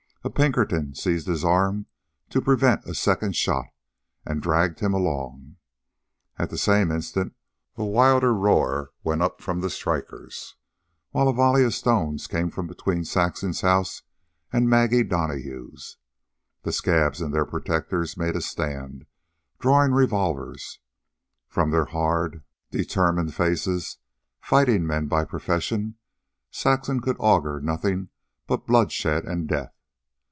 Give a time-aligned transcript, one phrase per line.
[0.23, 1.87] A Pinkerton seized his arm
[2.29, 3.65] to prevent a second shot,
[4.23, 5.55] and dragged him along.
[6.37, 7.33] At the same instant
[7.75, 10.55] a wilder roar went up from the strikers,
[11.09, 14.03] while a volley of stones came from between Saxon's house
[14.53, 15.97] and Maggie Donahue's.
[16.61, 19.07] The scabs and their protectors made a stand,
[19.57, 20.77] drawing revolvers.
[21.47, 23.97] From their hard, determined faces
[24.39, 25.95] fighting men by profession
[26.51, 28.09] Saxon could augur nothing
[28.45, 29.73] but bloodshed and death.